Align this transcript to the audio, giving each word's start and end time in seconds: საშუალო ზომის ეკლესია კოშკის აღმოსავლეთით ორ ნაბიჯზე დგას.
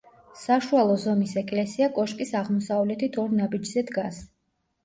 საშუალო 0.43 0.95
ზომის 1.03 1.33
ეკლესია 1.41 1.89
კოშკის 1.99 2.33
აღმოსავლეთით 2.41 3.21
ორ 3.25 3.37
ნაბიჯზე 3.43 3.89
დგას. 3.93 4.23